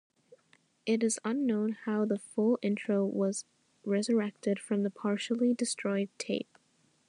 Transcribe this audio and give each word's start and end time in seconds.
It 0.87 1.03
is 1.03 1.19
unknown 1.23 1.73
how 1.83 2.05
the 2.05 2.17
full 2.17 2.57
intro 2.63 3.05
was 3.05 3.45
resurrected 3.85 4.57
from 4.57 4.81
the 4.81 4.89
partially 4.89 5.53
destroyed 5.53 6.09
tape. 6.17 6.57